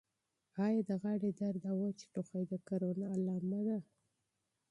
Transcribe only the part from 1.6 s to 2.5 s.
او وچ ټوخی